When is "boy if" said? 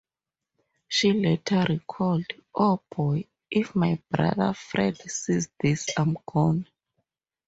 2.95-3.75